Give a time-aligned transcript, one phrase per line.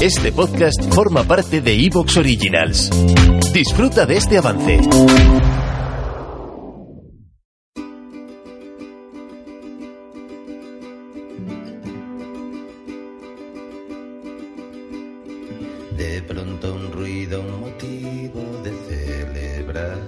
[0.00, 2.88] Este podcast forma parte de Evox Originals.
[3.52, 4.80] Disfruta de este avance.
[15.98, 20.00] De pronto un ruido, un motivo de celebración.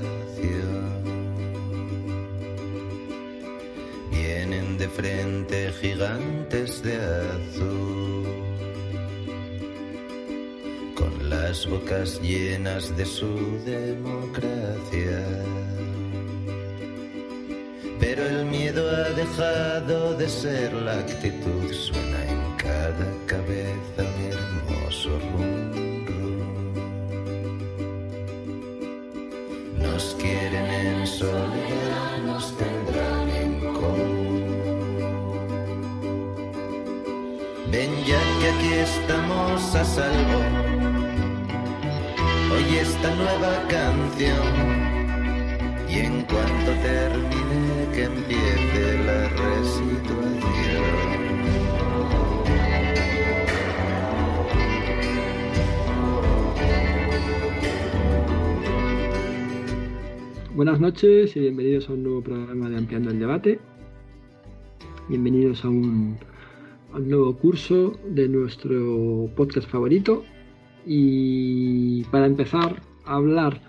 [4.11, 8.52] Vienen de frente gigantes de azul,
[11.53, 15.21] las bocas llenas de su democracia.
[18.01, 25.11] Pero el miedo ha dejado de ser la actitud, suena en cada cabeza un hermoso
[25.29, 26.41] rum, rum.
[29.77, 34.47] Nos quieren en soledad, nos tendrán en común.
[37.71, 40.82] Ven ya que aquí estamos a salvo.
[42.55, 44.47] Oye esta nueva canción.
[45.89, 50.43] Y en cuanto termine que empiece la resituación.
[60.55, 63.61] Buenas noches y bienvenidos a un nuevo programa de Ampliando el Debate.
[65.09, 66.19] Bienvenidos a un,
[66.93, 70.23] a un nuevo curso de nuestro podcast favorito.
[70.87, 73.61] Y para empezar a hablar,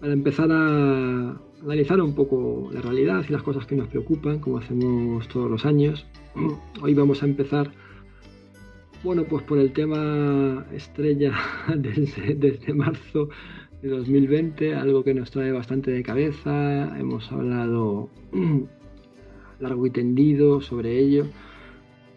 [0.00, 4.58] para empezar a analizar un poco la realidad y las cosas que nos preocupan, como
[4.58, 6.06] hacemos todos los años,
[6.82, 7.70] hoy vamos a empezar,
[9.04, 11.32] bueno, pues por el tema estrella
[11.76, 13.28] desde, marzo
[13.80, 16.98] de 2020, algo que nos trae bastante de cabeza.
[16.98, 18.08] Hemos hablado
[19.60, 21.26] largo y tendido sobre ello,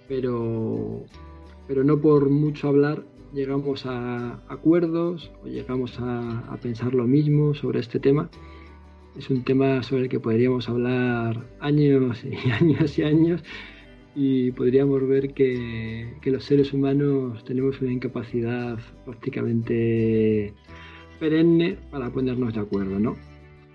[0.07, 1.03] pero,
[1.67, 3.03] pero no por mucho hablar
[3.35, 8.29] llegamos a acuerdos o llegamos a, a pensar lo mismo sobre este tema.
[9.18, 13.44] Es un tema sobre el que podríamos hablar años y años y años
[14.16, 20.53] y podríamos ver que, que los seres humanos tenemos una incapacidad prácticamente
[21.19, 23.17] perenne para ponernos de acuerdo, ¿no?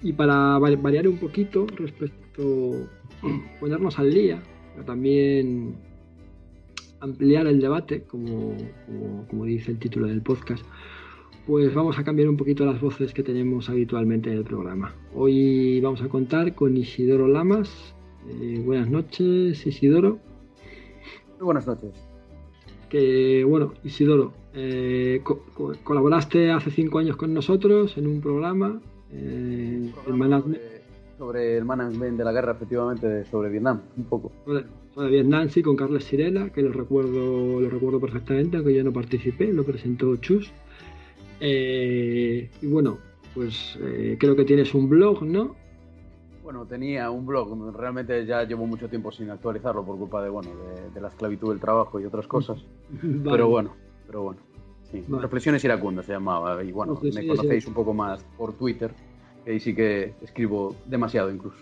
[0.03, 2.89] Y para variar un poquito respecto,
[3.61, 4.43] ponernos al día,
[4.73, 5.75] pero también
[7.01, 8.57] ampliar el debate, como,
[8.87, 10.65] como, como, dice el título del podcast,
[11.47, 14.95] pues vamos a cambiar un poquito las voces que tenemos habitualmente en el programa.
[15.15, 17.95] Hoy vamos a contar con Isidoro Lamas.
[18.29, 20.19] Eh, buenas noches, Isidoro.
[21.39, 21.93] Muy buenas noches.
[22.89, 28.81] Que bueno, Isidoro, eh, co co colaboraste hace cinco años con nosotros en un programa,
[29.11, 30.70] eh, el management.
[31.21, 34.33] Sobre, el management de la guerra, efectivamente, sobre Vietnam, un poco.
[34.43, 34.65] Sobre,
[34.95, 38.91] sobre Vietnam, sí, con Carles Sirela, que lo recuerdo, lo recuerdo perfectamente, aunque yo no
[38.91, 40.51] participé, lo presentó Chus.
[41.39, 42.97] Eh, y bueno,
[43.35, 45.57] pues eh, creo que tienes un blog, ¿no?
[46.43, 50.49] Bueno, tenía un blog, realmente ya llevo mucho tiempo sin actualizarlo por culpa de, bueno,
[50.55, 52.65] de, de la esclavitud del trabajo y otras cosas.
[53.03, 53.31] vale.
[53.31, 53.77] Pero bueno,
[54.07, 54.41] pero bueno.
[54.91, 55.05] Sí.
[55.07, 55.23] Vale.
[55.25, 56.65] Reflexiones iracundas se llamaba.
[56.65, 58.91] Y bueno, no, me conocéis un poco más por Twitter,
[59.51, 61.57] que ahí sí que escribo demasiado incluso.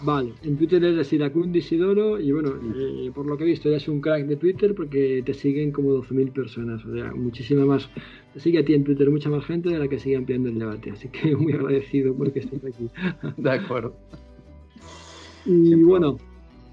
[0.00, 3.86] Vale, en Twitter eres Iracundo Isidoro y bueno, eh, por lo que he visto eres
[3.86, 7.88] un crack de Twitter porque te siguen como 12.000 personas, o sea, muchísima más.
[8.32, 10.58] Te sigue a ti en Twitter mucha más gente de la que sigue ampliando el
[10.58, 12.88] debate, así que muy agradecido porque estés aquí.
[13.36, 13.94] De acuerdo.
[15.44, 15.84] Y Siempre.
[15.84, 16.16] bueno,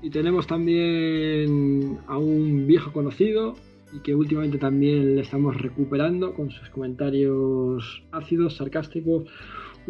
[0.02, 3.56] y tenemos también a un viejo conocido
[3.94, 9.26] y que últimamente también le estamos recuperando con sus comentarios ácidos, sarcásticos,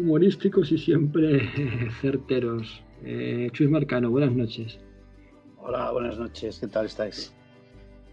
[0.00, 1.48] humorísticos y siempre
[2.00, 2.82] certeros.
[3.04, 4.78] Eh, Chus Marcano, buenas noches.
[5.58, 7.34] Hola, buenas noches, ¿qué tal estáis?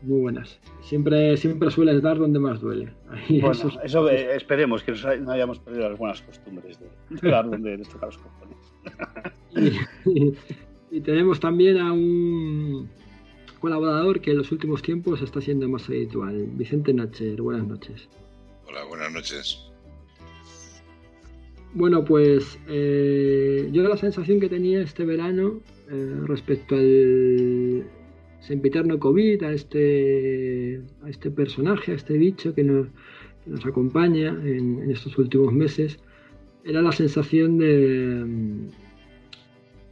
[0.02, 0.60] Muy buenas.
[0.82, 2.94] Siempre, siempre sueles dar donde más duele.
[3.10, 7.32] Ahí bueno, eso, eso eh, esperemos, que no hayamos perdido las buenas costumbres de, de
[7.32, 8.58] dar donde nos toca los cojones.
[10.06, 10.38] y, y,
[10.92, 12.90] y, tenemos también a un
[13.60, 17.42] colaborador que en los últimos tiempos está siendo más habitual, Vicente Nacher.
[17.42, 18.08] Buenas noches.
[18.68, 19.68] Hola, buenas noches.
[21.74, 27.86] Bueno, pues eh, yo la sensación que tenía este verano eh, respecto al
[28.40, 32.88] sempiterno COVID, a este, este personaje, a este bicho que nos,
[33.66, 36.00] acompaña en, estos últimos meses,
[36.64, 38.70] era la sensación de,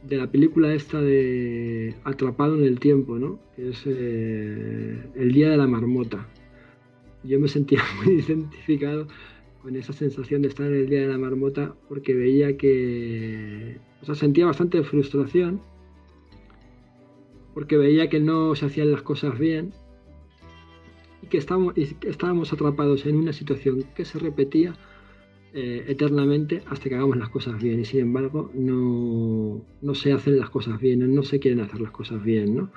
[0.02, 3.38] de la película esta de Atrapado en el Tiempo, ¿no?
[3.54, 6.26] que es eh, El Día de la Marmota.
[7.24, 9.08] Yo me sentía muy identificado
[9.66, 13.80] con esa sensación de estar en el Día de la Marmota porque veía que...
[14.00, 15.60] O sea, sentía bastante frustración
[17.52, 19.72] porque veía que no se hacían las cosas bien
[21.20, 24.76] y que estábamos, atrapados en una situación que se repetía
[25.52, 30.48] eh, eternamente hasta que hagamos las cosas bien y sin embargo no, se hacen las
[30.48, 32.68] cosas bien, no se quieren hacer las cosas bien.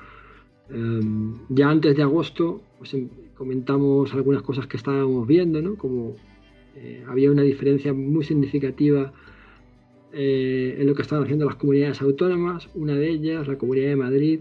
[0.72, 5.76] Em, ya antes de agosto pues, em, comentamos algunas cosas que estábamos viendo, ¿no?
[5.76, 6.16] como
[6.76, 9.14] eh, había una diferencia muy significativa
[10.14, 13.96] eh, en lo que estaban haciendo las comunidades autónomas, una de ellas, la Comunidad de
[13.96, 14.40] Madrid,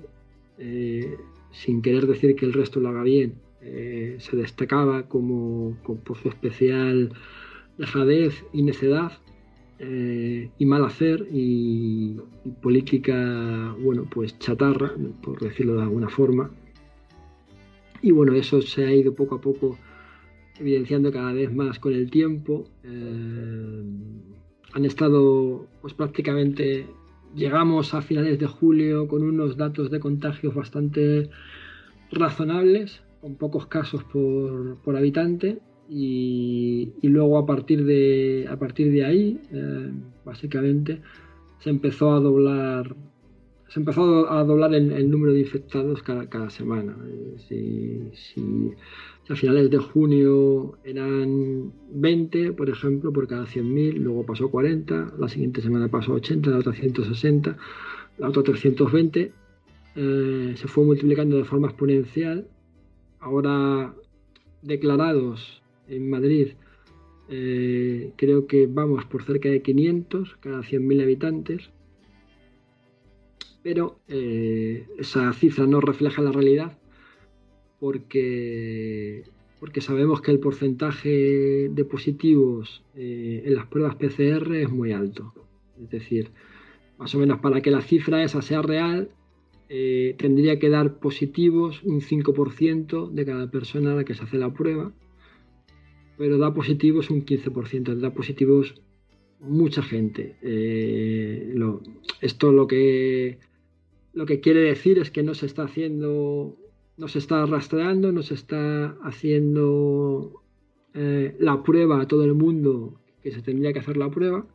[0.58, 1.16] eh,
[1.52, 6.28] sin querer decir que el resto lo haga bien, eh, se destacaba como, por su
[6.28, 7.12] especial
[7.76, 9.12] dejadez y necedad
[9.81, 12.16] eh, y mal hacer y,
[12.62, 14.92] política, bueno, pues chatarra,
[15.22, 16.50] por decirlo de alguna forma.
[18.02, 19.78] Y bueno, eso se ha ido poco a poco
[20.60, 22.69] evidenciando cada vez más con el tiempo.
[24.72, 26.87] han estado pues prácticamente
[27.34, 31.31] llegamos a finales de julio con unos datos de contagios bastante
[32.10, 35.58] razonables, con pocos casos por, habitante,
[35.90, 39.90] y, luego a partir de, a partir de ahí, eh,
[40.25, 41.00] básicamente,
[41.60, 42.94] se empezó a doblar
[43.69, 46.97] se empezó a doblar el, número de infectados cada, semana.
[47.49, 48.11] Si,
[49.29, 55.12] a finales de junio eran 20, por ejemplo, por cada 100.000, luego pasó a 40,
[55.19, 57.56] la siguiente semana pasó a 80, la otra 160,
[58.17, 59.32] la otra 320,
[59.97, 62.49] eh, se fue multiplicando de forma exponencial.
[63.20, 63.94] Ahora
[64.62, 66.53] declarados en Madrid,
[67.29, 71.70] eh, creo que vamos por cerca de 500 cada 100.000 habitantes
[73.69, 76.79] pero eh, esa cifra no refleja la realidad
[77.79, 79.25] porque,
[79.61, 85.35] porque sabemos que el porcentaje de positivos eh, en las pruebas PCR es muy alto.
[85.79, 86.31] Es decir,
[86.97, 89.11] más o menos para que la cifra esa sea real,
[89.69, 94.38] eh, tendría que dar positivos un 5% de cada persona a la que se hace
[94.38, 94.93] la prueba,
[96.17, 98.76] pero da positivos un 15%, da positivos
[99.41, 100.37] mucha gente.
[102.23, 103.38] esto lo que
[104.12, 106.56] lo que quiere decir es que no se está haciendo,
[106.96, 110.43] no se está rastreando, no se está haciendo
[110.94, 114.46] eh, la prueba a todo el mundo que se tendría que hacer la prueba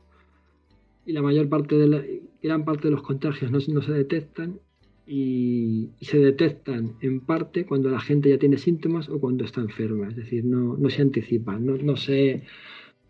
[1.06, 2.04] y la mayor parte de la,
[2.42, 4.60] gran parte de los contagios no, se detectan
[5.06, 10.10] y, se detectan en parte cuando la gente ya tiene síntomas o cuando está enferma,
[10.10, 12.44] es decir, no, se anticipan, no, no, se,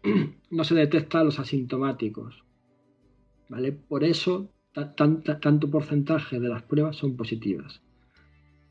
[0.52, 2.44] no se detecta a los asintomáticos.
[3.50, 3.72] ¿vale?
[3.72, 7.82] Por eso tanto porcentaje de las pruebas son positivas.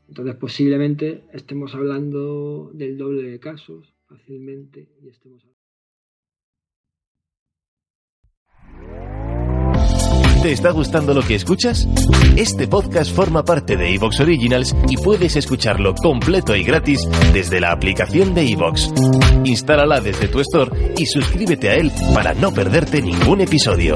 [0.07, 5.43] Entonces posiblemente estemos hablando del doble de casos fácilmente y estemos
[10.43, 11.87] ¿Te está gustando lo que escuchas?
[12.35, 17.71] Este podcast forma parte de Evox Originals y puedes escucharlo completo y gratis desde la
[17.71, 18.91] aplicación de Evox.
[19.45, 23.95] Instálala desde tu store y suscríbete a él para no perderte ningún episodio.